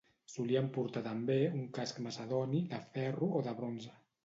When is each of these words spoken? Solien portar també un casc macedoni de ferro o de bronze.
Solien 0.35 0.69
portar 0.77 1.03
també 1.07 1.35
un 1.59 1.67
casc 1.77 2.01
macedoni 2.07 2.65
de 2.75 2.83
ferro 2.97 3.31
o 3.41 3.45
de 3.51 3.57
bronze. 3.63 3.97